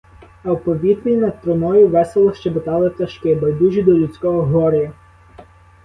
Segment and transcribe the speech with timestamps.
[0.43, 4.91] А в повітрі над труною весело щебетали пташки, байдужі до людського горя.